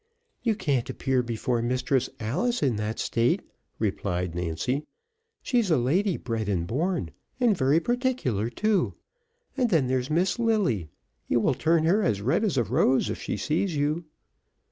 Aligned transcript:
"You 0.41 0.55
can't 0.55 0.89
appear 0.89 1.21
before 1.21 1.61
Mistress 1.61 2.09
Alice 2.19 2.63
in 2.63 2.77
that 2.77 2.97
state," 2.97 3.43
replied 3.77 4.33
Nancy. 4.33 4.87
"She's 5.43 5.69
a 5.69 5.77
lady 5.77 6.17
bred 6.17 6.49
and 6.49 6.65
born, 6.65 7.11
and 7.39 7.55
very 7.55 7.79
particular 7.79 8.49
too, 8.49 8.95
and 9.55 9.69
then 9.69 9.85
there's 9.85 10.09
Miss 10.09 10.39
Lilly, 10.39 10.89
you 11.27 11.39
will 11.39 11.53
turn 11.53 11.83
her 11.83 12.01
as 12.01 12.19
red 12.19 12.43
as 12.43 12.57
a 12.57 12.63
rose, 12.63 13.11
if 13.11 13.21
she 13.21 13.37
sees 13.37 13.75
you." 13.75 14.05